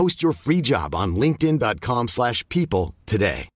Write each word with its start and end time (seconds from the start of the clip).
Post 0.00 0.22
your 0.22 0.32
free 0.32 0.60
job 0.60 0.94
on 0.94 1.14
linkedin.com 1.16 2.08
slash 2.08 2.48
people 2.48 2.94
today. 3.04 3.48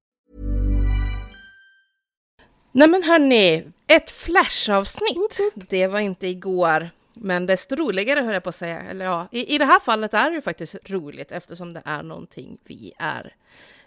Nej 2.73 2.89
men 2.89 3.03
hörni, 3.03 3.65
ett 3.87 4.11
flashavsnitt. 4.11 5.41
Det 5.55 5.87
var 5.87 6.01
inte 6.01 6.27
igår, 6.27 6.91
men 7.15 7.47
desto 7.47 7.77
roligare 7.77 8.21
höll 8.21 8.35
jag 8.35 8.43
på 8.43 8.49
att 8.49 8.55
säga. 8.55 8.81
Eller 8.81 9.05
ja, 9.05 9.29
i, 9.33 9.55
i 9.55 9.59
det 9.59 9.65
här 9.65 9.81
fallet 9.81 10.15
är 10.15 10.31
det 10.31 10.35
ju 10.35 10.43
faktiskt 10.43 10.77
roligt 10.91 11.33
eftersom 11.33 11.73
det 11.73 11.83
är 11.85 12.03
någonting 12.03 12.59
vi 12.65 12.93
är 12.99 13.35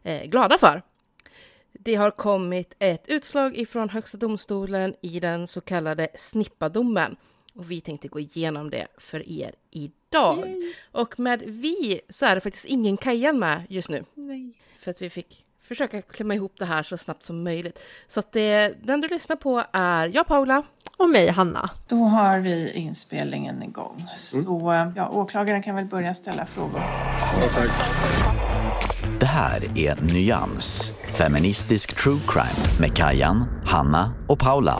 eh, 0.03 0.23
glada 0.23 0.57
för. 0.57 0.81
Det 1.73 1.95
har 1.95 2.11
kommit 2.11 2.75
ett 2.79 3.03
utslag 3.07 3.57
ifrån 3.57 3.89
Högsta 3.89 4.17
domstolen 4.17 4.95
i 5.01 5.19
den 5.19 5.47
så 5.47 5.61
kallade 5.61 6.07
snippadomen. 6.15 7.15
Och 7.57 7.71
vi 7.71 7.81
tänkte 7.81 8.07
gå 8.07 8.19
igenom 8.19 8.69
det 8.69 8.87
för 8.97 9.29
er 9.29 9.51
idag. 9.71 10.55
Och 10.91 11.19
med 11.19 11.43
vi 11.45 12.01
så 12.09 12.25
är 12.25 12.35
det 12.35 12.41
faktiskt 12.41 12.65
ingen 12.65 12.97
Kajan 12.97 13.39
med 13.39 13.63
just 13.69 13.89
nu. 13.89 14.05
Nej. 14.13 14.53
För 14.79 14.91
att 14.91 15.01
vi 15.01 15.09
fick 15.09 15.45
försöka 15.67 16.01
klämma 16.01 16.33
ihop 16.35 16.53
det 16.59 16.65
här 16.65 16.83
så 16.83 16.97
snabbt 16.97 17.23
som 17.23 17.43
möjligt. 17.43 17.79
Så 18.07 18.19
att 18.19 18.31
det, 18.31 18.73
den 18.83 19.01
du 19.01 19.07
lyssnar 19.07 19.35
på 19.35 19.63
är 19.71 20.11
jag 20.13 20.27
Paula. 20.27 20.63
Och 20.97 21.09
mig, 21.09 21.29
Hanna. 21.29 21.69
Då 21.87 22.03
har 22.03 22.39
vi 22.39 22.71
inspelningen 22.71 23.63
igång. 23.63 24.05
Så 24.17 24.91
ja, 24.95 25.09
åklagaren 25.09 25.63
kan 25.63 25.75
väl 25.75 25.85
börja 25.85 26.15
ställa 26.15 26.45
frågor. 26.45 26.81
Det 29.19 29.25
här 29.25 29.79
är 29.79 30.13
Nyans, 30.13 30.91
feministisk 31.17 32.03
true 32.03 32.19
crime 32.27 32.79
med 32.79 32.97
Kajan, 32.97 33.43
Hanna 33.65 34.13
och 34.27 34.39
Paula. 34.39 34.79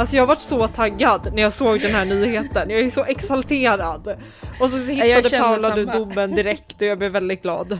Alltså 0.00 0.16
jag 0.16 0.26
varit 0.26 0.40
så 0.40 0.68
taggad 0.68 1.34
när 1.34 1.42
jag 1.42 1.52
såg 1.52 1.80
den 1.80 1.90
här 1.90 2.04
nyheten. 2.04 2.70
Jag 2.70 2.80
är 2.80 2.90
så 2.90 3.04
exalterad. 3.04 4.22
Och 4.60 4.70
så, 4.70 4.78
så 4.78 4.92
hittade 4.92 5.38
Paula 5.38 5.74
du 5.74 5.86
samma. 5.86 5.98
domen 5.98 6.34
direkt 6.34 6.82
och 6.82 6.88
jag 6.88 6.98
blev 6.98 7.12
väldigt 7.12 7.42
glad. 7.42 7.78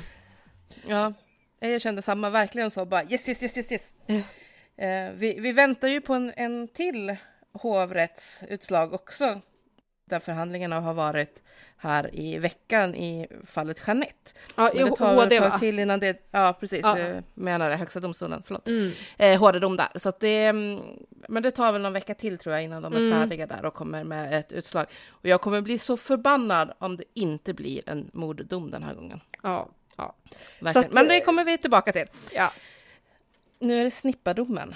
Ja, 0.87 1.13
jag 1.61 1.81
kände 1.81 2.03
samma, 2.03 2.31
verkligen 2.31 2.71
så 2.71 2.85
bara 2.85 3.03
yes, 3.05 3.29
yes, 3.29 3.43
yes, 3.43 3.57
yes, 3.57 3.73
yes. 3.73 3.95
Eh, 4.79 5.11
vi, 5.15 5.41
vi 5.41 5.53
väntar 5.53 5.89
ju 5.89 6.01
på 6.01 6.15
en, 6.15 6.33
en 6.37 6.69
till 6.69 7.17
hovrättsutslag 7.53 8.95
också. 8.95 9.41
Där 10.11 10.21
förhandlingarna 10.21 10.81
har 10.81 10.95
varit 10.95 11.43
här 11.77 12.11
i 12.17 12.39
veckan 12.39 12.95
i 12.95 13.27
fallet 13.47 13.81
Jeanette. 13.87 14.33
Ja, 14.57 14.71
Men 14.75 14.85
det 14.91 14.97
tar 14.97 15.15
HD 15.15 15.39
tag 15.41 15.61
till 15.61 15.79
innan 15.79 16.01
det, 16.01 16.29
ja 16.31 16.57
precis, 16.61 16.81
Ja. 16.83 16.99
ja. 16.99 17.23
menar 17.35 17.71
det, 17.71 17.77
Högsta 17.77 18.01
domstolen, 18.01 18.43
förlåt. 18.47 18.69
Mm. 18.69 18.93
Eh, 19.19 19.39
HD-dom 19.41 19.77
där. 19.77 19.89
Så 19.95 20.09
att 20.09 20.21
det, 20.21 20.45
mm, 20.45 20.81
men 21.29 21.43
det 21.43 21.51
tar 21.51 21.73
väl 21.73 21.83
någon 21.83 21.93
vecka 21.93 22.15
till 22.15 22.39
tror 22.39 22.55
jag 22.55 22.65
innan 22.65 22.83
de 22.83 22.93
är 22.93 22.97
Mm. 22.99 23.11
färdiga 23.13 23.47
där 23.47 23.65
och 23.65 23.75
kommer 23.75 24.05
med 24.05 24.35
ett 24.35 24.53
utslag. 24.53 24.87
Och 25.09 25.27
jag 25.29 25.41
kommer 25.41 25.61
bli 25.61 25.79
så 25.79 25.97
förbannad 25.97 26.73
om 26.79 26.97
det 26.97 27.05
inte 27.15 27.55
blir 27.55 27.89
en 27.89 28.11
morddom 28.13 28.71
den 28.71 28.83
här 28.83 28.95
gången. 28.95 29.21
Ja, 29.43 29.69
ja. 29.97 30.15
Verkligen. 30.61 30.87
att, 30.87 30.93
men 30.93 31.09
det 31.09 31.17
eh, 31.17 31.25
kommer 31.25 31.45
vi 31.45 31.59
tillbaka 31.59 31.93
till. 31.93 32.07
ja. 32.35 32.53
Nu 33.59 33.81
är 33.81 33.85
det 33.85 33.91
snippadomen. 33.91 34.75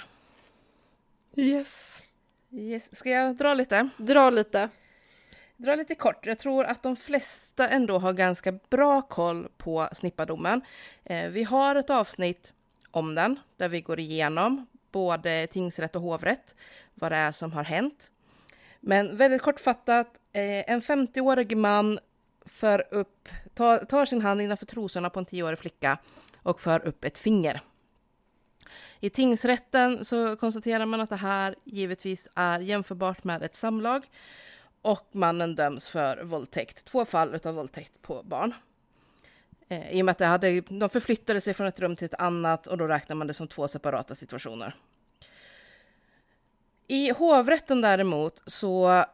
Yes. 1.35 2.03
Yes. 2.51 2.97
Ska 2.97 3.09
jag 3.09 3.35
dra 3.35 3.53
lite? 3.53 3.89
Dra 3.97 4.29
lite. 4.29 4.69
Dra 5.57 5.75
lite 5.75 5.95
kort. 5.95 6.25
Jag 6.25 6.39
tror 6.39 6.65
att 6.65 6.83
de 6.83 6.95
flesta 6.95 7.67
ändå 7.67 7.99
har 7.99 8.13
ganska 8.13 8.51
bra 8.69 9.01
koll 9.01 9.47
på 9.57 9.89
snippadomen. 9.93 10.61
Eh, 11.03 11.29
vi 11.29 11.43
har 11.43 11.75
ett 11.75 11.89
avsnitt 11.89 12.53
om 12.91 13.15
den 13.15 13.39
där 13.57 13.69
vi 13.69 13.81
går 13.81 13.99
igenom 13.99 14.65
både 14.91 15.47
tingsrätt 15.47 15.95
och 15.95 16.01
hovrätt, 16.01 16.55
vad 16.93 17.11
det 17.11 17.15
är 17.15 17.31
som 17.31 17.51
har 17.51 17.63
hänt. 17.63 18.11
Men 18.79 19.17
väldigt 19.17 19.41
kortfattat, 19.41 20.07
eh, 20.33 20.71
en 20.71 20.81
50-årig 20.81 21.57
man 21.57 21.99
för 22.45 22.93
upp, 22.93 23.29
tar, 23.53 23.77
tar 23.77 24.05
sin 24.05 24.21
hand 24.21 24.41
innanför 24.41 24.65
trosorna 24.65 25.09
på 25.09 25.19
en 25.19 25.25
10-årig 25.25 25.59
flicka 25.59 25.97
och 26.43 26.61
för 26.61 26.87
upp 26.87 27.03
ett 27.03 27.17
finger. 27.17 27.61
I 28.99 29.09
tingsrätten 29.09 30.05
så 30.05 30.35
konstaterar 30.35 30.85
man 30.85 31.01
att 31.01 31.09
det 31.09 31.15
här 31.15 31.55
givetvis 31.63 32.27
är 32.35 32.59
jämförbart 32.59 33.23
med 33.23 33.43
ett 33.43 33.55
samlag 33.55 34.05
och 34.85 35.07
mannen 35.11 35.55
döms 35.55 35.87
för 35.87 36.23
våldtäkt. 36.23 36.85
Två 36.85 37.05
fall 37.05 37.39
av 37.43 37.55
våldtäkt 37.55 38.01
på 38.01 38.23
barn. 38.23 38.53
Eh, 39.69 39.91
I 39.91 40.01
och 40.01 40.05
med 40.05 40.11
att 40.11 40.17
det 40.17 40.25
hade, 40.25 40.61
de 40.61 40.89
förflyttade 40.89 41.41
sig 41.41 41.53
från 41.53 41.67
ett 41.67 41.79
rum 41.79 41.95
till 41.95 42.05
ett 42.05 42.13
annat 42.13 42.67
och 42.67 42.77
då 42.77 42.87
räknar 42.87 43.15
man 43.15 43.27
det 43.27 43.33
som 43.33 43.47
två 43.47 43.67
separata 43.67 44.15
situationer. 44.15 44.75
I 46.87 47.11
hovrätten 47.11 47.81
däremot 47.81 48.41
så 48.45 49.05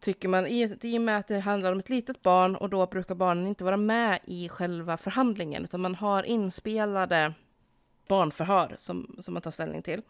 tycker 0.00 0.28
man, 0.28 0.46
i, 0.46 0.76
i 0.82 0.98
och 0.98 1.02
med 1.02 1.18
att 1.18 1.28
det 1.28 1.38
handlar 1.38 1.72
om 1.72 1.78
ett 1.78 1.88
litet 1.88 2.22
barn 2.22 2.56
och 2.56 2.70
då 2.70 2.86
brukar 2.86 3.14
barnen 3.14 3.46
inte 3.46 3.64
vara 3.64 3.76
med 3.76 4.18
i 4.24 4.48
själva 4.48 4.96
förhandlingen 4.96 5.64
utan 5.64 5.80
man 5.80 5.94
har 5.94 6.22
inspelade 6.22 7.34
barnförhör 8.08 8.74
som, 8.78 9.16
som 9.20 9.34
man 9.34 9.42
tar 9.42 9.50
ställning 9.50 9.82
till. 9.82 10.02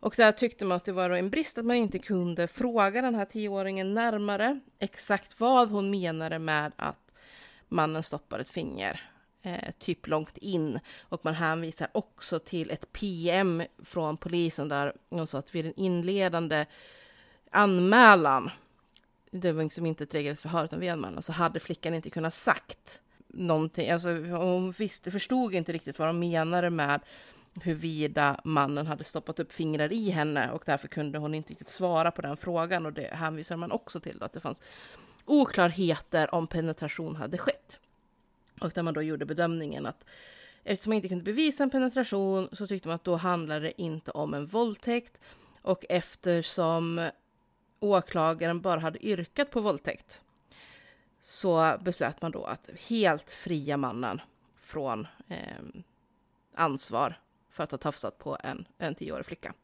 Och 0.00 0.14
där 0.16 0.32
tyckte 0.32 0.64
man 0.64 0.76
att 0.76 0.84
det 0.84 0.92
var 0.92 1.10
en 1.10 1.30
brist 1.30 1.58
att 1.58 1.64
man 1.64 1.76
inte 1.76 1.98
kunde 1.98 2.48
fråga 2.48 3.02
den 3.02 3.14
här 3.14 3.24
tioåringen 3.24 3.94
närmare 3.94 4.60
exakt 4.78 5.40
vad 5.40 5.70
hon 5.70 5.90
menade 5.90 6.38
med 6.38 6.72
att 6.76 7.14
mannen 7.68 8.02
stoppar 8.02 8.38
ett 8.38 8.48
finger 8.48 9.10
eh, 9.42 9.72
typ 9.78 10.06
långt 10.06 10.38
in. 10.38 10.80
Och 11.00 11.24
man 11.24 11.34
hänvisar 11.34 11.88
också 11.92 12.38
till 12.38 12.70
ett 12.70 12.92
PM 12.92 13.62
från 13.84 14.16
polisen 14.16 14.68
där 14.68 14.92
hon 15.08 15.26
sa 15.26 15.38
att 15.38 15.54
vid 15.54 15.64
den 15.64 15.74
inledande 15.76 16.66
anmälan, 17.50 18.50
det 19.30 19.52
var 19.52 19.62
liksom 19.62 19.86
inte 19.86 20.04
ett 20.04 20.14
regelrätt 20.14 20.40
förhör 20.40 20.64
utan 20.64 20.80
vid 20.80 20.90
anmälan, 20.90 21.22
så 21.22 21.32
hade 21.32 21.60
flickan 21.60 21.94
inte 21.94 22.10
kunnat 22.10 22.34
sagt 22.34 23.00
någonting. 23.26 23.90
Alltså, 23.90 24.08
hon 24.14 24.70
visste, 24.70 25.10
förstod 25.10 25.54
inte 25.54 25.72
riktigt 25.72 25.98
vad 25.98 26.08
de 26.08 26.18
menade 26.18 26.70
med 26.70 27.00
huruvida 27.60 28.40
mannen 28.44 28.86
hade 28.86 29.04
stoppat 29.04 29.38
upp 29.38 29.52
fingrar 29.52 29.92
i 29.92 30.10
henne 30.10 30.50
och 30.50 30.62
därför 30.66 30.88
kunde 30.88 31.18
hon 31.18 31.34
inte 31.34 31.50
riktigt 31.50 31.68
svara 31.68 32.10
på 32.10 32.22
den 32.22 32.36
frågan. 32.36 32.86
Och 32.86 32.92
det 32.92 33.14
hänvisar 33.14 33.56
man 33.56 33.72
också 33.72 34.00
till 34.00 34.18
då, 34.18 34.24
att 34.24 34.32
det 34.32 34.40
fanns 34.40 34.62
oklarheter 35.24 36.34
om 36.34 36.46
penetration 36.46 37.16
hade 37.16 37.38
skett. 37.38 37.80
Och 38.60 38.70
där 38.70 38.82
man 38.82 38.94
då 38.94 39.02
gjorde 39.02 39.26
bedömningen 39.26 39.86
att 39.86 40.04
eftersom 40.64 40.90
man 40.90 40.96
inte 40.96 41.08
kunde 41.08 41.24
bevisa 41.24 41.62
en 41.62 41.70
penetration 41.70 42.48
så 42.52 42.66
tyckte 42.66 42.88
man 42.88 42.94
att 42.94 43.04
då 43.04 43.16
handlade 43.16 43.60
det 43.60 43.82
inte 43.82 44.10
om 44.10 44.34
en 44.34 44.46
våldtäkt. 44.46 45.20
Och 45.62 45.84
eftersom 45.88 47.10
åklagaren 47.80 48.60
bara 48.60 48.80
hade 48.80 49.06
yrkat 49.06 49.50
på 49.50 49.60
våldtäkt 49.60 50.22
så 51.20 51.76
beslöt 51.80 52.22
man 52.22 52.32
då 52.32 52.44
att 52.44 52.70
helt 52.88 53.30
fria 53.30 53.76
mannen 53.76 54.20
från 54.56 55.06
eh, 55.28 55.82
ansvar 56.54 57.20
för 57.58 57.64
att 57.64 57.70
ha 57.70 57.78
tafsat 57.78 58.18
på 58.18 58.36
en, 58.40 58.66
en 58.78 58.94
tioårig 58.94 59.26
flicka. 59.26 59.54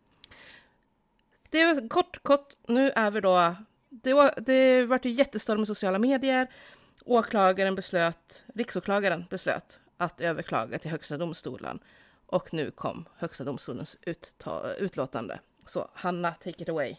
Det 1.50 1.64
var 1.64 1.88
kort, 1.88 2.22
kort. 2.22 2.54
Nu 2.68 2.90
är 2.90 3.10
vi 3.10 3.20
då... 3.20 3.54
Det, 3.88 4.12
var, 4.12 4.34
det 4.36 4.84
vart 4.86 5.04
ju 5.04 5.10
jättestorm 5.10 5.62
i 5.62 5.66
sociala 5.66 5.98
medier. 5.98 6.50
Åklagaren 7.04 7.74
beslöt, 7.74 8.44
riksåklagaren 8.54 9.24
beslöt 9.30 9.80
att 9.96 10.20
överklaga 10.20 10.78
till 10.78 10.90
Högsta 10.90 11.16
domstolen. 11.16 11.78
Och 12.26 12.54
nu 12.54 12.70
kom 12.70 13.04
Högsta 13.16 13.44
domstolens 13.44 13.98
utta, 14.06 14.74
utlåtande. 14.78 15.40
Så 15.66 15.90
Hanna, 15.94 16.32
take 16.32 16.62
it 16.62 16.68
away. 16.68 16.96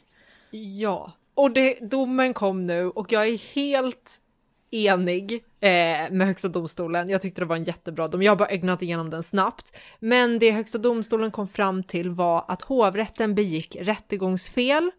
Ja, 0.51 1.11
och 1.33 1.51
det, 1.51 1.79
domen 1.81 2.33
kom 2.33 2.67
nu 2.67 2.89
och 2.89 3.11
jag 3.11 3.27
är 3.27 3.37
helt 3.37 4.21
enig 4.71 5.43
eh, 5.59 6.11
med 6.11 6.27
Högsta 6.27 6.47
domstolen. 6.47 7.09
Jag 7.09 7.21
tyckte 7.21 7.41
det 7.41 7.45
var 7.45 7.55
en 7.55 7.63
jättebra 7.63 8.07
dom. 8.07 8.21
Jag 8.21 8.31
har 8.31 8.37
bara 8.37 8.49
ögnat 8.49 8.81
igenom 8.81 9.09
den 9.09 9.23
snabbt. 9.23 9.77
Men 9.99 10.39
det 10.39 10.51
Högsta 10.51 10.77
domstolen 10.77 11.31
kom 11.31 11.47
fram 11.47 11.83
till 11.83 12.09
var 12.09 12.45
att 12.47 12.61
hovrätten 12.61 13.35
begick 13.35 13.77
rättegångsfel 13.79 14.91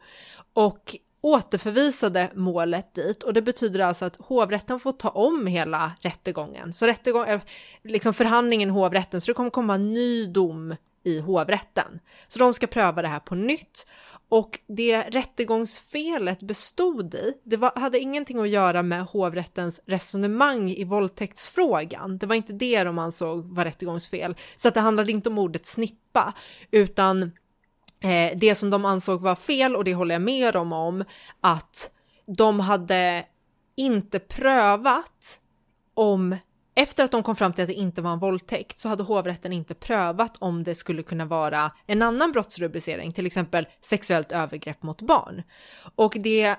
och 0.53 0.97
återförvisade 1.21 2.31
målet 2.35 2.95
dit 2.95 3.23
och 3.23 3.33
det 3.33 3.43
betyder 3.43 3.81
alltså 3.81 4.05
att 4.05 4.17
hovrätten 4.17 4.81
får 4.81 4.93
ta 4.93 5.09
om 5.09 5.47
hela 5.47 5.93
rättegången. 6.01 6.73
Så 6.73 6.87
rättegång, 6.87 7.29
eh, 7.29 7.41
liksom 7.83 8.15
förhandlingen 8.15 8.69
i 8.69 8.73
hovrätten, 8.73 9.21
så 9.21 9.31
det 9.31 9.35
kommer 9.35 9.51
komma 9.51 9.75
en 9.75 9.93
ny 9.93 10.27
dom 10.27 10.75
i 11.05 11.21
hovrätten. 11.21 12.01
Så 12.29 12.39
de 12.39 12.55
ska 12.55 12.67
pröva 12.67 13.03
det 13.03 13.09
här 13.09 13.21
på 13.21 13.35
nytt 13.35 13.87
och 14.29 14.59
det 14.67 15.03
rättegångsfelet 15.03 16.43
bestod 16.43 17.15
i, 17.15 17.35
det 17.45 17.57
var, 17.57 17.73
hade 17.77 17.99
ingenting 17.99 18.39
att 18.39 18.49
göra 18.49 18.83
med 18.83 19.05
hovrättens 19.05 19.81
resonemang 19.87 20.71
i 20.71 20.85
våldtäktsfrågan. 20.85 22.19
Det 22.19 22.27
var 22.27 22.35
inte 22.35 22.53
det 22.53 22.85
de 22.85 22.99
ansåg 22.99 23.45
var 23.45 23.65
rättegångsfel. 23.65 24.37
Så 24.57 24.69
att 24.69 24.75
det 24.75 24.81
handlade 24.81 25.13
inte 25.13 25.29
om 25.29 25.39
ordet 25.39 25.67
snippa, 25.67 26.35
utan 26.71 27.23
eh, 28.01 28.39
det 28.39 28.55
som 28.55 28.71
de 28.71 28.85
ansåg 28.85 29.21
var 29.21 29.35
fel, 29.35 29.77
och 29.77 29.85
det 29.85 29.95
håller 29.95 30.15
jag 30.15 30.23
med 30.23 30.55
dem 30.55 30.73
om, 30.73 31.05
att 31.41 31.91
de 32.27 32.61
hade 32.61 33.27
inte 33.77 34.19
prövat 34.19 35.41
om 35.95 36.37
efter 36.79 37.05
att 37.05 37.11
de 37.11 37.23
kom 37.23 37.37
fram 37.37 37.53
till 37.53 37.63
att 37.63 37.69
det 37.69 37.75
inte 37.75 38.03
var 38.03 38.13
en 38.13 38.19
våldtäkt 38.19 38.81
så 38.81 38.89
hade 38.89 39.03
hovrätten 39.03 39.53
inte 39.53 39.75
prövat 39.75 40.37
om 40.39 40.65
det 40.65 40.75
skulle 40.75 41.03
kunna 41.03 41.25
vara 41.25 41.73
en 41.87 42.03
annan 42.03 42.33
brottsrubricering, 42.33 43.13
till 43.13 43.27
exempel 43.27 43.67
sexuellt 43.81 44.33
övergrepp 44.33 44.83
mot 44.83 45.03
barn. 45.03 45.43
Och 45.95 46.17
det 46.19 46.57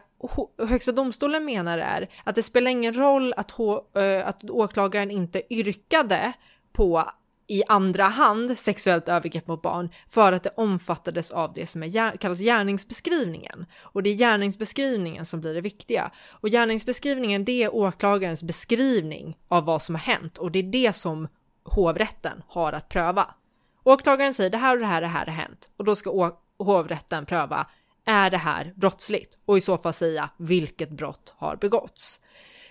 Högsta 0.67 0.91
domstolen 0.91 1.45
menar 1.45 1.77
är 1.77 2.09
att 2.23 2.35
det 2.35 2.43
spelar 2.43 2.71
ingen 2.71 2.93
roll 2.93 3.33
att, 3.37 3.59
eh, 3.59 4.27
att 4.27 4.49
åklagaren 4.49 5.11
inte 5.11 5.53
yrkade 5.53 6.33
på 6.71 7.03
i 7.47 7.63
andra 7.67 8.03
hand 8.03 8.59
sexuellt 8.59 9.09
övergrepp 9.09 9.47
mot 9.47 9.61
barn 9.61 9.89
för 10.09 10.31
att 10.31 10.43
det 10.43 10.53
omfattades 10.57 11.31
av 11.31 11.53
det 11.53 11.67
som 11.67 11.83
är, 11.83 12.17
kallas 12.17 12.39
gärningsbeskrivningen. 12.39 13.65
Och 13.81 14.03
det 14.03 14.09
är 14.09 14.15
gärningsbeskrivningen 14.15 15.25
som 15.25 15.41
blir 15.41 15.53
det 15.53 15.61
viktiga. 15.61 16.11
Och 16.29 16.49
gärningsbeskrivningen 16.49 17.45
det 17.45 17.63
är 17.63 17.75
åklagarens 17.75 18.43
beskrivning 18.43 19.37
av 19.47 19.65
vad 19.65 19.81
som 19.81 19.95
har 19.95 20.01
hänt 20.01 20.37
och 20.37 20.51
det 20.51 20.59
är 20.59 20.63
det 20.63 20.95
som 20.95 21.27
hovrätten 21.63 22.43
har 22.47 22.73
att 22.73 22.89
pröva. 22.89 23.33
Åklagaren 23.83 24.33
säger 24.33 24.49
det 24.49 24.57
här 24.57 24.75
och 24.75 24.79
det 24.79 24.87
här, 24.87 25.01
det 25.01 25.07
här 25.07 25.25
har 25.25 25.33
hänt 25.33 25.69
och 25.77 25.85
då 25.85 25.95
ska 25.95 26.37
hovrätten 26.59 27.25
pröva 27.25 27.67
är 28.05 28.29
det 28.29 28.37
här 28.37 28.73
brottsligt 28.75 29.37
och 29.45 29.57
i 29.57 29.61
så 29.61 29.77
fall 29.77 29.93
säga 29.93 30.29
vilket 30.37 30.89
brott 30.89 31.33
har 31.37 31.55
begåtts. 31.55 32.19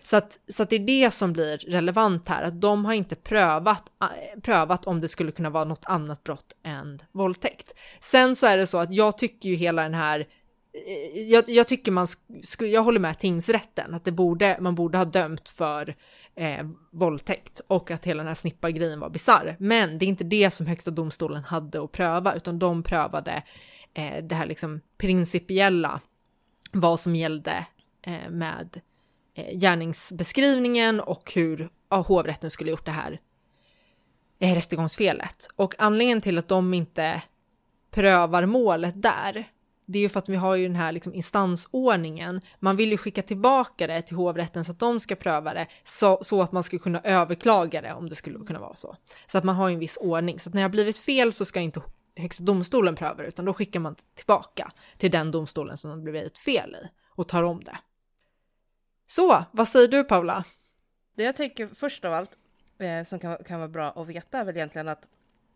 Så 0.06 0.16
att, 0.16 0.38
så 0.48 0.62
att 0.62 0.70
det 0.70 0.76
är 0.76 0.80
det 0.80 1.10
som 1.10 1.32
blir 1.32 1.58
relevant 1.58 2.28
här, 2.28 2.42
att 2.42 2.60
de 2.60 2.84
har 2.84 2.92
inte 2.92 3.16
prövat, 3.16 3.92
eh, 4.02 4.40
prövat 4.40 4.86
om 4.86 5.00
det 5.00 5.08
skulle 5.08 5.32
kunna 5.32 5.50
vara 5.50 5.64
något 5.64 5.84
annat 5.84 6.24
brott 6.24 6.56
än 6.62 6.98
våldtäkt. 7.12 7.74
Sen 8.00 8.36
så 8.36 8.46
är 8.46 8.56
det 8.56 8.66
så 8.66 8.78
att 8.78 8.92
jag 8.92 9.18
tycker 9.18 9.48
ju 9.48 9.54
hela 9.54 9.82
den 9.82 9.94
här 9.94 10.20
eh, 10.86 11.20
jag, 11.22 11.48
jag, 11.48 11.68
tycker 11.68 11.92
man, 11.92 12.06
jag 12.60 12.82
håller 12.82 13.00
med 13.00 13.18
tingsrätten, 13.18 13.94
att 13.94 14.04
det 14.04 14.12
borde, 14.12 14.56
man 14.60 14.74
borde 14.74 14.98
ha 14.98 15.04
dömt 15.04 15.48
för 15.48 15.96
eh, 16.34 16.66
våldtäkt 16.90 17.60
och 17.66 17.90
att 17.90 18.04
hela 18.04 18.18
den 18.18 18.28
här 18.28 18.34
snippa-grejen 18.34 19.00
var 19.00 19.10
bisarr. 19.10 19.56
Men 19.58 19.98
det 19.98 20.04
är 20.04 20.08
inte 20.08 20.24
det 20.24 20.50
som 20.50 20.66
högsta 20.66 20.90
domstolen 20.90 21.44
hade 21.44 21.84
att 21.84 21.92
pröva, 21.92 22.34
utan 22.34 22.58
de 22.58 22.82
prövade 22.82 23.42
eh, 23.94 24.24
det 24.24 24.34
här 24.34 24.46
liksom 24.46 24.80
principiella, 24.98 26.00
vad 26.72 27.00
som 27.00 27.16
gällde 27.16 27.66
eh, 28.02 28.30
med 28.30 28.76
eh, 28.76 28.82
Eh, 29.36 29.58
gärningsbeskrivningen 29.58 31.00
och 31.00 31.32
hur 31.34 31.68
ja, 31.90 31.96
hovrätten 31.96 32.50
skulle 32.50 32.70
gjort 32.70 32.84
det 32.84 32.90
här 32.90 33.20
eh, 34.38 34.54
rättegångsfelet. 34.54 35.48
Och 35.56 35.74
anledningen 35.78 36.20
till 36.20 36.38
att 36.38 36.48
de 36.48 36.74
inte 36.74 37.22
prövar 37.90 38.46
målet 38.46 39.02
där, 39.02 39.44
det 39.86 39.98
är 39.98 40.02
ju 40.02 40.08
för 40.08 40.18
att 40.18 40.28
vi 40.28 40.36
har 40.36 40.56
ju 40.56 40.66
den 40.66 40.76
här 40.76 40.92
liksom 40.92 41.14
instansordningen. 41.14 42.40
Man 42.58 42.76
vill 42.76 42.90
ju 42.90 42.96
skicka 42.96 43.22
tillbaka 43.22 43.86
det 43.86 44.02
till 44.02 44.16
hovrätten 44.16 44.64
så 44.64 44.72
att 44.72 44.78
de 44.78 45.00
ska 45.00 45.14
pröva 45.14 45.54
det 45.54 45.66
så, 45.84 46.18
så 46.22 46.42
att 46.42 46.52
man 46.52 46.62
ska 46.62 46.78
kunna 46.78 47.00
överklaga 47.00 47.80
det 47.80 47.92
om 47.92 48.08
det 48.08 48.16
skulle 48.16 48.38
kunna 48.38 48.60
vara 48.60 48.74
så. 48.74 48.96
Så 49.26 49.38
att 49.38 49.44
man 49.44 49.56
har 49.56 49.68
ju 49.68 49.74
en 49.74 49.80
viss 49.80 49.98
ordning. 50.00 50.38
Så 50.38 50.48
att 50.48 50.54
när 50.54 50.60
det 50.60 50.64
har 50.64 50.70
blivit 50.70 50.98
fel 50.98 51.32
så 51.32 51.44
ska 51.44 51.60
inte 51.60 51.82
Högsta 52.18 52.44
domstolen 52.44 52.94
pröva 52.94 53.22
det, 53.22 53.28
utan 53.28 53.44
då 53.44 53.54
skickar 53.54 53.80
man 53.80 53.96
tillbaka 54.14 54.72
till 54.98 55.10
den 55.10 55.30
domstolen 55.30 55.76
som 55.76 55.90
det 55.90 56.10
blivit 56.10 56.38
fel 56.38 56.76
i 56.82 56.88
och 57.08 57.28
tar 57.28 57.42
om 57.42 57.64
det. 57.64 57.78
Så, 59.06 59.44
vad 59.52 59.68
säger 59.68 59.88
du 59.88 60.04
Paula? 60.04 60.44
Det 61.14 61.22
jag 61.22 61.36
tänker 61.36 61.68
först 61.74 62.04
av 62.04 62.12
allt, 62.12 62.30
eh, 62.78 63.04
som 63.04 63.18
kan, 63.18 63.44
kan 63.44 63.58
vara 63.58 63.68
bra 63.68 63.90
att 63.90 64.06
veta, 64.06 64.38
är 64.38 64.44
väl 64.44 64.56
egentligen 64.56 64.88
att 64.88 65.06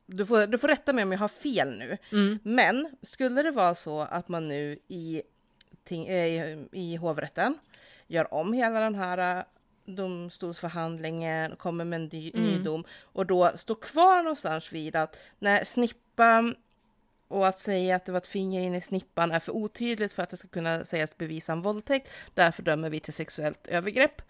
du 0.06 0.26
får, 0.26 0.46
du 0.46 0.58
får 0.58 0.68
rätta 0.68 0.92
mig 0.92 1.04
om 1.04 1.12
jag 1.12 1.18
har 1.18 1.28
fel 1.28 1.78
nu. 1.78 1.98
Mm. 2.12 2.38
Men 2.42 2.96
skulle 3.02 3.42
det 3.42 3.50
vara 3.50 3.74
så 3.74 4.00
att 4.00 4.28
man 4.28 4.48
nu 4.48 4.78
i, 4.88 5.22
ting, 5.84 6.06
eh, 6.06 6.58
i 6.72 6.96
hovrätten 6.96 7.58
gör 8.06 8.34
om 8.34 8.52
hela 8.52 8.80
den 8.80 8.94
här 8.94 9.38
eh, 9.38 9.44
domstolsförhandlingen, 9.84 11.56
kommer 11.56 11.84
med 11.84 12.00
en 12.00 12.06
ny, 12.06 12.30
mm. 12.34 12.46
ny 12.46 12.58
dom 12.58 12.84
och 13.02 13.26
då 13.26 13.50
står 13.54 13.74
kvar 13.74 14.22
någonstans 14.22 14.72
vid 14.72 14.96
att 14.96 15.16
när 15.38 15.64
snippa 15.64 16.54
och 17.30 17.48
att 17.48 17.58
säga 17.58 17.96
att 17.96 18.04
det 18.04 18.12
var 18.12 18.18
ett 18.18 18.26
finger 18.26 18.60
in 18.60 18.74
i 18.74 18.80
snippan 18.80 19.32
är 19.32 19.40
för 19.40 19.52
otydligt 19.52 20.12
för 20.12 20.22
att 20.22 20.30
det 20.30 20.36
ska 20.36 20.48
kunna 20.48 20.84
sägas 20.84 21.18
bevisa 21.18 21.52
en 21.52 21.62
våldtäkt. 21.62 22.10
Därför 22.34 22.62
dömer 22.62 22.90
vi 22.90 23.00
till 23.00 23.12
sexuellt 23.12 23.66
övergrepp. 23.66 24.22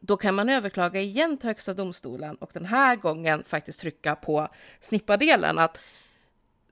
Då 0.00 0.16
kan 0.16 0.34
man 0.34 0.48
överklaga 0.48 1.00
igen 1.00 1.36
till 1.36 1.48
Högsta 1.48 1.74
domstolen 1.74 2.36
och 2.36 2.50
den 2.52 2.64
här 2.64 2.96
gången 2.96 3.44
faktiskt 3.44 3.80
trycka 3.80 4.16
på 4.16 4.48
snippadelen 4.80 5.58
att 5.58 5.80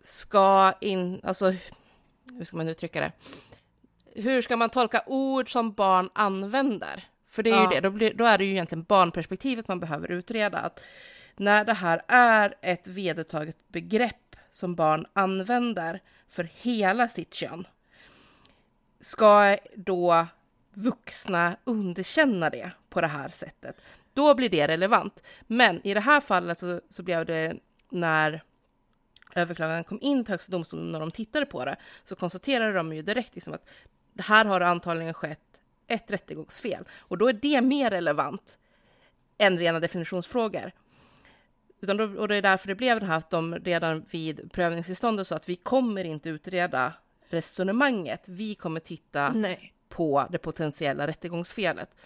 ska 0.03 0.73
in, 0.81 1.21
alltså 1.23 1.55
hur 2.33 2.45
ska 2.45 2.57
man 2.57 2.69
uttrycka 2.69 3.01
det? 3.01 3.13
Hur 4.23 4.43
ska 4.43 4.57
man 4.57 4.71
tolka 4.71 5.03
ord 5.07 5.53
som 5.53 5.73
barn 5.73 6.11
använder? 6.15 7.05
För 7.31 7.43
det 7.43 7.51
är 7.51 7.55
ja. 7.55 7.63
ju 7.63 7.69
det, 7.69 7.81
då, 7.81 7.91
blir, 7.91 8.15
då 8.15 8.25
är 8.25 8.39
det 8.39 8.45
ju 8.45 8.51
egentligen 8.51 8.85
barnperspektivet 8.85 9.69
man 9.69 9.81
behöver 9.81 10.11
utreda. 10.11 10.59
Att 10.59 10.81
när 11.37 11.65
det 11.65 11.73
här 11.73 12.03
är 12.09 12.55
ett 12.63 12.87
vedertaget 12.87 13.57
begrepp 13.69 14.24
som 14.55 14.75
barn 14.75 15.07
använder 15.13 16.01
för 16.29 16.49
hela 16.53 17.09
sitt 17.09 17.35
kön, 17.35 17.67
ska 19.01 19.57
då 19.75 20.27
vuxna 20.75 21.57
underkänna 21.65 22.51
det 22.51 22.71
på 22.89 23.01
det 23.01 23.07
här 23.07 23.29
sättet? 23.29 23.77
Då 24.13 24.35
blir 24.35 24.49
det 24.49 24.69
relevant. 24.69 25.23
Men 25.47 25.87
i 25.87 25.95
det 25.95 26.01
här 26.01 26.21
fallet 26.21 26.59
så, 26.59 26.81
så 26.91 27.03
blev 27.03 27.27
det 27.27 27.57
när 27.91 28.43
överklaganden 29.35 29.85
kom 29.85 29.99
in 30.01 30.25
till 30.25 30.33
Högsta 30.33 30.53
domstolen 30.53 30.93
när 30.93 31.01
de 31.01 31.11
tittade 31.11 31.47
på 31.47 31.65
det 31.65 31.77
så 32.05 32.17
konstaterade 32.17 32.73
de 32.73 32.93
ju 32.93 33.03
direkt 33.03 33.35
liksom 33.35 33.55
att 33.55 33.69
det 34.13 34.23
här 34.23 34.45
har 34.45 34.61
antagligen 34.61 35.15
skett 35.15 35.61
ett 35.87 36.11
rättegångsfel 36.11 36.85
och 36.99 37.19
då 37.19 37.29
är 37.29 37.33
det 37.33 37.61
mer 37.61 37.91
relevant 37.91 38.59
än 39.39 39.59
rena 39.59 39.81
definitionsfrågor. 39.81 40.73
Utan 41.85 41.97
då, 41.97 42.05
och 42.05 42.29
det 42.29 42.37
är 42.37 42.43
därför 42.43 42.69
det 42.69 42.75
blev 42.75 43.01
det 43.01 43.07
här 43.07 43.19
att 43.19 43.31
de 43.31 43.55
redan 43.55 44.05
vid 44.11 44.53
prövningstillståndet 44.53 45.27
sa 45.27 45.37
att 45.37 45.49
vi 45.49 45.57
kommer 45.57 46.05
inte 46.05 46.29
utreda 46.29 46.93
resonemanget. 47.29 48.23
Vi 48.27 48.55
kommer 48.55 48.81
titta 48.81 49.33
Nej. 49.33 49.73
på 49.89 50.27
det 50.31 50.39
potentiella 50.39 51.07
rättegångsfelet. 51.07 51.97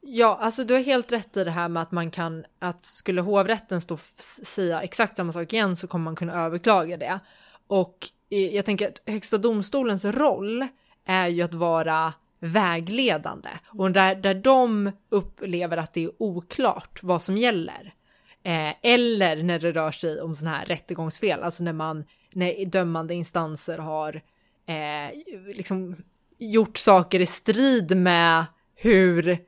Ja, 0.00 0.38
alltså 0.40 0.64
du 0.64 0.74
har 0.74 0.80
helt 0.80 1.12
rätt 1.12 1.36
i 1.36 1.44
det 1.44 1.50
här 1.50 1.68
med 1.68 1.82
att 1.82 1.92
man 1.92 2.10
kan, 2.10 2.44
att 2.58 2.86
skulle 2.86 3.20
hovrätten 3.20 3.80
stå 3.80 3.98
säga 4.42 4.82
exakt 4.82 5.16
samma 5.16 5.32
sak 5.32 5.52
igen 5.52 5.76
så 5.76 5.86
kommer 5.86 6.04
man 6.04 6.16
kunna 6.16 6.44
överklaga 6.44 6.96
det. 6.96 7.20
Och 7.66 8.08
jag 8.28 8.64
tänker 8.64 8.88
att 8.88 9.02
Högsta 9.06 9.38
domstolens 9.38 10.04
roll 10.04 10.66
är 11.04 11.28
ju 11.28 11.42
att 11.42 11.54
vara 11.54 12.12
vägledande 12.38 13.50
och 13.66 13.90
där, 13.90 14.14
där 14.14 14.34
de 14.34 14.92
upplever 15.08 15.76
att 15.76 15.92
det 15.92 16.04
är 16.04 16.10
oklart 16.18 17.02
vad 17.02 17.22
som 17.22 17.36
gäller. 17.36 17.94
Eh, 18.42 18.74
eller 18.82 19.42
när 19.42 19.58
det 19.58 19.72
rör 19.72 19.90
sig 19.90 20.20
om 20.20 20.34
sådana 20.34 20.56
här 20.56 20.66
rättegångsfel, 20.66 21.42
alltså 21.42 21.62
när 21.62 21.72
man, 21.72 22.04
när 22.32 22.66
dömande 22.66 23.14
instanser 23.14 23.78
har 23.78 24.22
eh, 24.66 25.18
liksom 25.54 25.96
gjort 26.38 26.78
saker 26.78 27.20
i 27.20 27.26
strid 27.26 27.96
med 27.96 28.44
hur, 28.74 29.38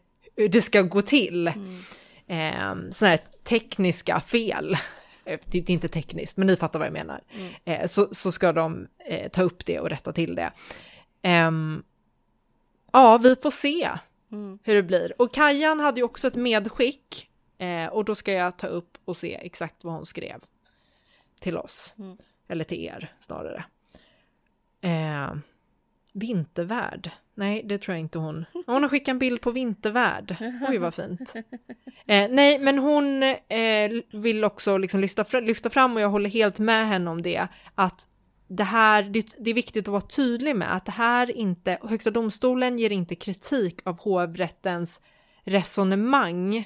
det 0.48 0.62
ska 0.62 0.82
gå 0.82 1.02
till. 1.02 1.48
Mm. 1.48 1.82
Eh, 2.26 2.90
sådana 2.90 3.10
här 3.10 3.20
tekniska 3.44 4.20
fel. 4.20 4.76
Eh, 5.24 5.40
det 5.46 5.58
är 5.58 5.70
inte 5.70 5.88
tekniskt, 5.88 6.36
men 6.36 6.46
ni 6.46 6.56
fattar 6.56 6.78
vad 6.78 6.86
jag 6.86 6.92
menar. 6.92 7.20
Mm. 7.34 7.52
Eh, 7.64 7.86
så, 7.88 8.08
så 8.12 8.32
ska 8.32 8.52
de 8.52 8.88
ta 9.32 9.42
upp 9.42 9.66
det 9.66 9.80
och 9.80 9.90
rätta 9.90 10.12
till 10.12 10.34
det. 10.34 10.52
Um, 11.46 11.82
ja, 12.92 13.18
vi 13.18 13.36
får 13.36 13.50
se 13.50 13.90
mm. 14.32 14.58
hur 14.62 14.74
det 14.74 14.82
blir. 14.82 15.12
Och 15.18 15.34
Kajan 15.34 15.80
hade 15.80 16.00
ju 16.00 16.04
också 16.04 16.28
ett 16.28 16.34
medskick 16.34 17.28
eh, 17.62 17.86
och 17.86 18.04
då 18.04 18.14
ska 18.14 18.32
jag 18.32 18.56
ta 18.56 18.66
upp 18.66 18.98
och 19.04 19.16
se 19.16 19.34
exakt 19.34 19.84
vad 19.84 19.94
hon 19.94 20.06
skrev 20.06 20.40
till 21.40 21.56
oss. 21.56 21.94
Mm. 21.98 22.16
Eller 22.48 22.64
till 22.64 22.84
er 22.84 23.12
snarare. 23.20 23.64
Eh, 24.80 25.34
vintervärd. 26.12 27.10
Nej, 27.34 27.62
det 27.64 27.78
tror 27.78 27.94
jag 27.94 28.00
inte 28.00 28.18
hon. 28.18 28.44
Hon 28.66 28.82
har 28.82 28.88
skickat 28.88 29.08
en 29.08 29.18
bild 29.18 29.40
på 29.40 29.50
vintervärd. 29.50 30.36
Oj, 30.68 30.78
vad 30.78 30.94
fint. 30.94 31.34
Eh, 32.06 32.30
nej, 32.30 32.58
men 32.58 32.78
hon 32.78 33.22
eh, 33.22 33.92
vill 34.12 34.44
också 34.44 34.78
liksom 34.78 35.00
lyfta, 35.00 35.40
lyfta 35.40 35.70
fram 35.70 35.94
och 35.94 36.00
jag 36.00 36.08
håller 36.08 36.30
helt 36.30 36.58
med 36.58 36.88
henne 36.88 37.10
om 37.10 37.22
det. 37.22 37.48
Att 37.74 38.08
det 38.48 38.64
här, 38.64 39.02
det, 39.02 39.34
det, 39.38 39.50
är 39.50 39.54
viktigt 39.54 39.88
att 39.88 39.92
vara 39.92 40.00
tydlig 40.00 40.56
med 40.56 40.76
att 40.76 40.84
det 40.84 40.92
här 40.92 41.30
inte, 41.30 41.78
Högsta 41.82 42.10
domstolen 42.10 42.78
ger 42.78 42.92
inte 42.92 43.14
kritik 43.14 43.80
av 43.84 44.00
hovrättens 44.00 45.00
resonemang 45.44 46.64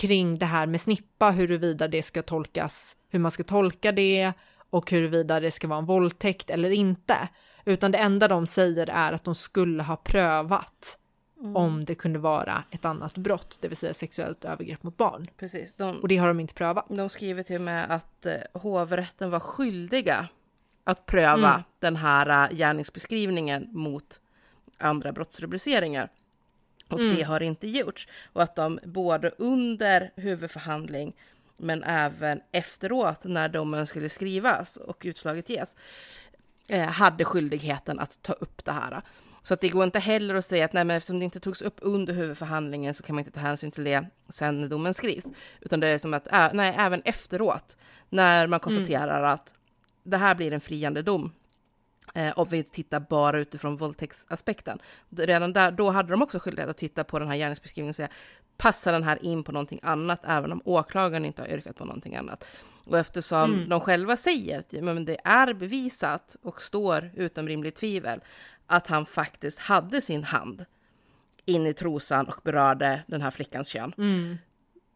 kring 0.00 0.38
det 0.38 0.46
här 0.46 0.66
med 0.66 0.80
snippa, 0.80 1.30
huruvida 1.30 1.88
det 1.88 2.02
ska 2.02 2.22
tolkas, 2.22 2.96
hur 3.08 3.18
man 3.18 3.30
ska 3.30 3.42
tolka 3.42 3.92
det 3.92 4.32
och 4.70 4.90
huruvida 4.90 5.40
det 5.40 5.50
ska 5.50 5.68
vara 5.68 5.78
en 5.78 5.86
våldtäkt 5.86 6.50
eller 6.50 6.70
inte. 6.70 7.28
Utan 7.64 7.92
det 7.92 7.98
enda 7.98 8.28
de 8.28 8.46
säger 8.46 8.90
är 8.90 9.12
att 9.12 9.24
de 9.24 9.34
skulle 9.34 9.82
ha 9.82 9.96
prövat 9.96 10.98
mm. 11.40 11.56
om 11.56 11.84
det 11.84 11.94
kunde 11.94 12.18
vara 12.18 12.64
ett 12.70 12.84
annat 12.84 13.18
brott, 13.18 13.58
det 13.60 13.68
vill 13.68 13.76
säga 13.76 13.94
sexuellt 13.94 14.44
övergrepp 14.44 14.82
mot 14.82 14.96
barn. 14.96 15.24
Precis. 15.36 15.74
De, 15.74 16.00
och 16.00 16.08
det 16.08 16.16
har 16.16 16.28
de 16.28 16.40
inte 16.40 16.54
prövat. 16.54 16.86
De 16.88 17.08
skriver 17.08 17.42
till 17.42 17.56
och 17.56 17.60
med 17.60 17.90
att 17.90 18.26
eh, 18.26 18.34
hovrätten 18.54 19.30
var 19.30 19.40
skyldiga 19.40 20.28
att 20.84 21.06
pröva 21.06 21.50
mm. 21.50 21.62
den 21.78 21.96
här 21.96 22.50
uh, 22.50 22.56
gärningsbeskrivningen 22.56 23.68
mot 23.72 24.20
andra 24.78 25.12
brottsrubriceringar. 25.12 26.10
Och 26.90 27.00
mm. 27.00 27.16
det 27.16 27.22
har 27.22 27.42
inte 27.42 27.68
gjorts. 27.68 28.08
Och 28.32 28.42
att 28.42 28.56
de 28.56 28.78
både 28.84 29.30
under 29.38 30.10
huvudförhandling 30.16 31.14
men 31.56 31.84
även 31.84 32.40
efteråt 32.52 33.24
när 33.24 33.48
domen 33.48 33.86
skulle 33.86 34.08
skrivas 34.08 34.76
och 34.76 35.02
utslaget 35.04 35.48
ges 35.48 35.76
eh, 36.68 36.86
hade 36.86 37.24
skyldigheten 37.24 37.98
att 37.98 38.22
ta 38.22 38.32
upp 38.32 38.64
det 38.64 38.72
här. 38.72 39.02
Så 39.42 39.54
att 39.54 39.60
det 39.60 39.68
går 39.68 39.84
inte 39.84 39.98
heller 39.98 40.34
att 40.34 40.44
säga 40.44 40.64
att 40.64 40.72
nej, 40.72 40.84
men 40.84 40.96
eftersom 40.96 41.18
det 41.18 41.24
inte 41.24 41.40
togs 41.40 41.62
upp 41.62 41.78
under 41.82 42.14
huvudförhandlingen 42.14 42.94
så 42.94 43.02
kan 43.02 43.14
man 43.14 43.20
inte 43.20 43.30
ta 43.30 43.40
hänsyn 43.40 43.70
till 43.70 43.84
det 43.84 44.06
sen 44.28 44.60
när 44.60 44.68
domen 44.68 44.94
skrivs. 44.94 45.26
Utan 45.60 45.80
det 45.80 45.88
är 45.88 45.98
som 45.98 46.14
att, 46.14 46.28
nej, 46.52 46.74
även 46.78 47.02
efteråt, 47.04 47.76
när 48.08 48.46
man 48.46 48.60
konstaterar 48.60 49.18
mm. 49.18 49.30
att 49.30 49.54
det 50.02 50.16
här 50.16 50.34
blir 50.34 50.52
en 50.52 50.60
friande 50.60 51.02
dom, 51.02 51.32
eh, 52.14 52.38
om 52.38 52.48
vi 52.50 52.62
tittar 52.62 53.00
bara 53.00 53.38
utifrån 53.38 53.76
våldtäktsaspekten. 53.76 54.78
Redan 55.10 55.52
där, 55.52 55.70
då 55.70 55.90
hade 55.90 56.10
de 56.10 56.22
också 56.22 56.38
skyldighet 56.38 56.70
att 56.70 56.76
titta 56.76 57.04
på 57.04 57.18
den 57.18 57.28
här 57.28 57.36
gärningsbeskrivningen 57.36 57.90
och 57.90 57.96
säga, 57.96 58.08
passar 58.56 58.92
den 58.92 59.04
här 59.04 59.24
in 59.24 59.44
på 59.44 59.52
någonting 59.52 59.80
annat, 59.82 60.20
även 60.24 60.52
om 60.52 60.62
åklagaren 60.64 61.24
inte 61.24 61.42
har 61.42 61.48
yrkat 61.48 61.76
på 61.76 61.84
någonting 61.84 62.16
annat. 62.16 62.46
Och 62.84 62.98
eftersom 62.98 63.54
mm. 63.54 63.68
de 63.68 63.80
själva 63.80 64.16
säger 64.16 64.58
att 64.58 64.72
men 64.72 65.04
det 65.04 65.16
är 65.24 65.54
bevisat 65.54 66.36
och 66.42 66.62
står 66.62 67.10
utom 67.14 67.48
rimligt 67.48 67.76
tvivel 67.76 68.20
att 68.66 68.86
han 68.86 69.06
faktiskt 69.06 69.58
hade 69.58 70.00
sin 70.00 70.24
hand 70.24 70.64
in 71.44 71.66
i 71.66 71.72
trosan 71.72 72.26
och 72.26 72.40
berörde 72.44 73.02
den 73.06 73.22
här 73.22 73.30
flickans 73.30 73.68
kön. 73.68 73.94
Mm. 73.98 74.38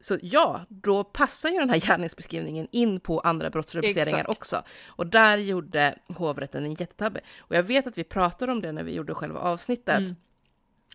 Så 0.05 0.19
ja, 0.23 0.61
då 0.69 1.05
passar 1.05 1.49
ju 1.49 1.59
den 1.59 1.71
här 1.71 1.81
gärningsbeskrivningen 1.81 2.69
in 2.71 3.01
på 3.01 3.21
andra 3.21 3.51
brottsrubriceringar 3.51 4.31
också. 4.31 4.63
Och 4.87 5.07
där 5.07 5.39
gjorde 5.39 5.99
hovrätten 6.09 6.65
en 6.65 6.75
jättetabbe. 6.75 7.21
Och 7.39 7.57
jag 7.57 7.63
vet 7.63 7.87
att 7.87 7.99
vi 7.99 8.05
pratade 8.05 8.53
om 8.53 8.61
det 8.61 8.73
när 8.73 8.85
vi 8.85 8.95
gjorde 8.95 9.15
själva 9.15 9.41
avsnittet. 9.41 9.99
Mm. 9.99 10.17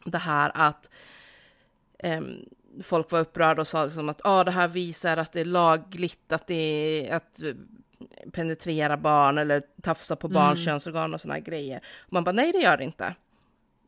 Det 0.05 0.17
här 0.17 0.51
att 0.53 0.89
um, 2.03 2.45
folk 2.83 3.11
var 3.11 3.19
upprörda 3.19 3.61
och 3.61 3.67
sa 3.67 3.85
liksom 3.85 4.09
att 4.09 4.21
ah, 4.23 4.43
det 4.43 4.51
här 4.51 4.67
visar 4.67 5.17
att 5.17 5.31
det 5.31 5.41
är 5.41 5.45
lagligt 5.45 6.31
att, 6.31 6.47
det 6.47 6.55
är, 6.55 7.15
att 7.15 7.39
penetrera 8.31 8.97
barn 8.97 9.37
eller 9.37 9.63
tafsa 9.81 10.15
på 10.15 10.27
barns 10.27 10.59
mm. 10.59 10.65
könsorgan 10.65 11.13
och 11.13 11.21
sådana 11.21 11.39
grejer. 11.39 11.81
Och 11.99 12.13
man 12.13 12.23
bara 12.23 12.31
nej, 12.31 12.51
det 12.51 12.59
gör 12.59 12.77
det 12.77 12.83
inte. 12.83 13.15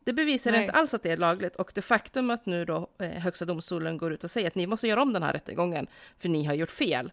Det 0.04 0.12
bevisar 0.12 0.52
nej. 0.52 0.60
inte 0.60 0.72
alls 0.72 0.94
att 0.94 1.02
det 1.02 1.10
är 1.10 1.16
lagligt 1.16 1.56
och 1.56 1.72
det 1.74 1.82
faktum 1.82 2.30
att 2.30 2.46
nu 2.46 2.64
då 2.64 2.88
eh, 2.98 3.10
Högsta 3.10 3.44
domstolen 3.44 3.98
går 3.98 4.12
ut 4.12 4.24
och 4.24 4.30
säger 4.30 4.46
att 4.46 4.54
ni 4.54 4.66
måste 4.66 4.88
göra 4.88 5.02
om 5.02 5.12
den 5.12 5.22
här 5.22 5.32
rättegången 5.32 5.86
för 6.18 6.28
ni 6.28 6.44
har 6.44 6.54
gjort 6.54 6.70
fel 6.70 7.12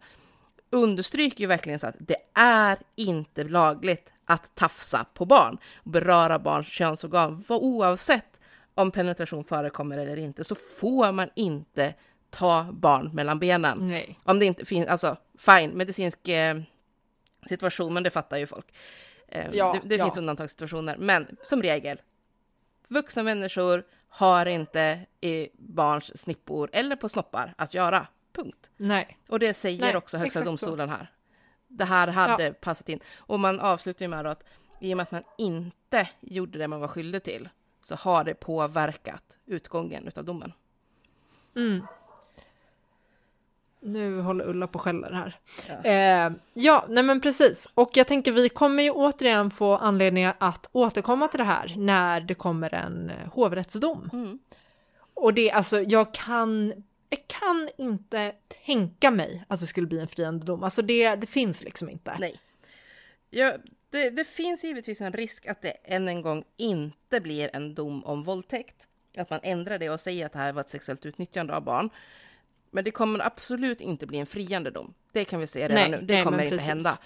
understryker 0.69 1.41
ju 1.41 1.47
verkligen 1.47 1.79
så 1.79 1.87
att 1.87 1.95
det 1.99 2.17
är 2.33 2.77
inte 2.95 3.43
lagligt 3.43 4.13
att 4.25 4.55
tafsa 4.55 5.05
på 5.13 5.25
barn 5.25 5.57
och 5.75 5.91
beröra 5.91 6.39
barns 6.39 6.67
könsorgan 6.67 7.43
oavsett 7.49 8.39
om 8.73 8.91
penetration 8.91 9.43
förekommer 9.43 9.97
eller 9.97 10.17
inte, 10.17 10.43
så 10.43 10.55
får 10.55 11.11
man 11.11 11.29
inte 11.35 11.93
ta 12.29 12.63
barn 12.71 13.09
mellan 13.13 13.39
benen. 13.39 13.77
Nej. 13.87 14.19
Om 14.23 14.39
det 14.39 14.45
inte 14.45 14.65
finns, 14.65 14.87
alltså 14.87 15.17
fine, 15.37 15.71
medicinsk 15.71 16.27
eh, 16.27 16.61
situation, 17.49 17.93
men 17.93 18.03
det 18.03 18.09
fattar 18.09 18.37
ju 18.37 18.47
folk. 18.47 18.65
Eh, 19.27 19.45
ja, 19.53 19.79
det, 19.81 19.89
det 19.89 19.95
ja. 19.95 20.05
finns 20.05 20.17
undantagssituationer, 20.17 20.97
men 20.97 21.27
som 21.43 21.61
regel, 21.61 22.01
vuxna 22.89 23.23
människor 23.23 23.83
har 24.07 24.45
inte 24.45 25.05
i 25.21 25.49
barns 25.53 26.21
snippor 26.21 26.69
eller 26.73 26.95
på 26.95 27.09
snoppar 27.09 27.53
att 27.57 27.73
göra. 27.73 28.07
Punkt. 28.33 28.71
Nej. 28.77 29.17
Och 29.29 29.39
det 29.39 29.53
säger 29.53 29.81
Nej, 29.81 29.95
också 29.95 30.17
Högsta 30.17 30.43
domstolen 30.43 30.89
här. 30.89 31.11
Det 31.67 31.85
här 31.85 32.07
hade 32.07 32.43
ja. 32.43 32.53
passat 32.53 32.89
in. 32.89 32.99
Och 33.17 33.39
man 33.39 33.59
avslutar 33.59 34.05
ju 34.05 34.09
med 34.09 34.27
att 34.27 34.43
i 34.81 34.93
och 34.93 34.97
med 34.97 35.03
att 35.03 35.11
man 35.11 35.23
inte 35.37 36.09
gjorde 36.19 36.59
det 36.59 36.67
man 36.67 36.79
var 36.79 36.87
skyldig 36.87 37.23
till 37.23 37.49
så 37.81 37.95
har 37.95 38.23
det 38.23 38.33
påverkat 38.33 39.37
utgången 39.45 40.11
av 40.15 40.25
domen. 40.25 40.53
Mm. 41.55 41.87
Nu 43.81 44.21
håller 44.21 44.45
Ulla 44.45 44.67
på 44.67 44.75
och 44.75 44.81
skäller 44.81 45.11
här. 45.11 45.35
Ja. 45.67 45.89
Eh, 45.89 46.31
ja, 46.53 46.85
nej 46.89 47.03
men 47.03 47.21
precis. 47.21 47.67
Och 47.73 47.89
jag 47.93 48.07
tänker 48.07 48.31
vi 48.31 48.49
kommer 48.49 48.83
ju 48.83 48.91
återigen 48.91 49.51
få 49.51 49.77
anledning 49.77 50.25
att 50.25 50.69
återkomma 50.71 51.27
till 51.27 51.37
det 51.37 51.43
här 51.43 51.73
när 51.77 52.21
det 52.21 52.35
kommer 52.35 52.73
en 52.73 53.09
eh, 53.09 53.33
hovrättsdom. 53.33 54.09
Mm. 54.13 54.39
Och 55.13 55.33
det, 55.33 55.51
alltså 55.51 55.81
jag 55.81 56.13
kan, 56.13 56.73
jag 57.09 57.27
kan 57.27 57.69
inte 57.77 58.31
tänka 58.65 59.11
mig 59.11 59.45
att 59.47 59.59
det 59.59 59.65
skulle 59.65 59.87
bli 59.87 59.99
en 59.99 60.07
friande 60.07 60.45
dom. 60.45 60.63
Alltså 60.63 60.81
det, 60.81 61.15
det 61.15 61.27
finns 61.27 61.63
liksom 61.63 61.89
inte. 61.89 62.15
Nej. 62.19 62.39
Jag 63.29 63.53
det, 63.91 64.09
det, 64.09 64.25
finns 64.25 64.63
givetvis 64.63 65.01
en 65.01 65.13
risk 65.13 65.47
att 65.47 65.61
det 65.61 65.71
än 65.83 66.07
en 66.07 66.21
gång 66.21 66.43
inte 66.57 67.21
blir 67.21 67.49
en 67.53 67.75
dom 67.75 68.03
om 68.03 68.23
våldtäkt. 68.23 68.87
Att 69.17 69.29
man 69.29 69.39
ändrar 69.43 69.79
det 69.79 69.89
och 69.89 69.99
säger 69.99 70.25
att 70.25 70.33
det 70.33 70.39
här 70.39 70.53
var 70.53 70.61
ett 70.61 70.69
sexuellt 70.69 71.05
utnyttjande 71.05 71.55
av 71.55 71.63
barn. 71.63 71.89
Men 72.71 72.83
det 72.83 72.91
kommer 72.91 73.25
absolut 73.25 73.81
inte 73.81 74.07
bli 74.07 74.17
en 74.17 74.25
friande 74.25 74.71
dom. 74.71 74.93
Det 75.11 75.25
kan 75.25 75.39
vi 75.39 75.47
se 75.47 75.67
redan 75.67 75.75
nej, 75.75 75.89
nu. 75.89 76.01
Det 76.05 76.13
nej, 76.13 76.23
kommer 76.23 76.43
inte 76.43 76.63
hända. 76.63 76.97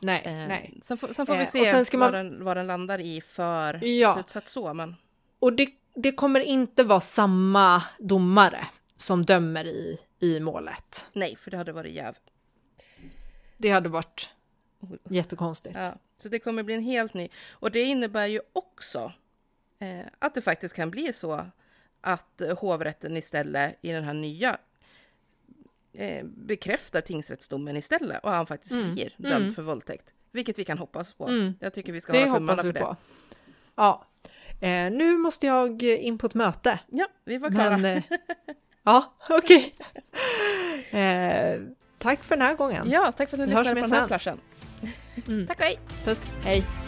Nej, 0.00 0.22
eh, 0.24 0.32
nej. 0.32 0.78
Sen, 0.82 0.98
får, 0.98 1.12
sen 1.12 1.26
får 1.26 1.36
vi 1.36 1.46
se 1.46 1.68
eh, 1.68 1.84
vad, 1.92 2.12
den, 2.12 2.44
vad 2.44 2.56
den 2.56 2.66
landar 2.66 3.00
i 3.00 3.20
för 3.20 3.84
ja. 3.84 4.14
slutsats 4.14 4.52
så. 4.52 4.74
Men... 4.74 4.96
Och 5.38 5.52
det, 5.52 5.68
det 5.94 6.12
kommer 6.12 6.40
inte 6.40 6.84
vara 6.84 7.00
samma 7.00 7.82
domare 7.98 8.66
som 8.96 9.24
dömer 9.24 9.64
i, 9.64 9.98
i 10.18 10.40
målet. 10.40 11.08
Nej, 11.12 11.36
för 11.36 11.50
det 11.50 11.56
hade 11.56 11.72
varit 11.72 11.92
jäv. 11.92 12.16
Det 13.56 13.70
hade 13.70 13.88
varit 13.88 14.30
jättekonstigt. 15.08 15.76
Ja. 15.78 15.92
Så 16.18 16.28
det 16.28 16.38
kommer 16.38 16.62
bli 16.62 16.74
en 16.74 16.82
helt 16.82 17.14
ny. 17.14 17.28
Och 17.50 17.70
det 17.70 17.82
innebär 17.82 18.26
ju 18.26 18.40
också 18.52 19.12
eh, 19.78 20.06
att 20.18 20.34
det 20.34 20.42
faktiskt 20.42 20.74
kan 20.74 20.90
bli 20.90 21.12
så 21.12 21.46
att 22.00 22.40
eh, 22.40 22.58
hovrätten 22.58 23.16
istället 23.16 23.78
i 23.82 23.92
den 23.92 24.04
här 24.04 24.14
nya 24.14 24.58
eh, 25.92 26.24
bekräftar 26.24 27.00
tingsrättsdomen 27.00 27.76
istället 27.76 28.24
och 28.24 28.30
han 28.30 28.46
faktiskt 28.46 28.74
mm. 28.74 28.94
blir 28.94 29.14
dömd 29.16 29.42
mm. 29.42 29.54
för 29.54 29.62
våldtäkt. 29.62 30.12
Vilket 30.32 30.58
vi 30.58 30.64
kan 30.64 30.78
hoppas 30.78 31.14
på. 31.14 31.28
Mm. 31.28 31.54
Jag 31.60 31.74
tycker 31.74 31.92
vi 31.92 32.00
ska 32.00 32.12
det 32.12 32.24
hålla 32.24 32.34
tummarna 32.34 32.62
för 32.62 32.72
det. 32.72 32.80
På. 32.80 32.96
Ja. 33.74 34.06
Eh, 34.60 34.90
nu 34.90 35.16
måste 35.16 35.46
jag 35.46 35.82
in 35.82 36.18
på 36.18 36.26
ett 36.26 36.34
möte. 36.34 36.78
Ja, 36.88 37.06
vi 37.24 37.38
var 37.38 37.50
klara. 37.50 37.78
Men, 37.78 37.96
eh, 37.96 38.02
ja, 38.82 39.14
okej. 39.30 39.74
Okay. 40.90 41.00
Eh, 41.00 41.60
tack 41.98 42.22
för 42.22 42.36
den 42.36 42.46
här 42.46 42.54
gången. 42.54 42.90
Ja, 42.90 43.12
tack 43.16 43.30
för 43.30 43.36
att 43.36 43.48
ni 43.48 43.54
lyssnade 43.54 43.80
på 43.80 43.88
den 43.88 43.92
här 43.92 44.06
flashen. 44.06 44.40
Mm. 45.26 45.46
Tack 45.46 45.58
och 45.58 45.64
hej! 45.64 45.78
Puss, 46.04 46.32
hej! 46.42 46.81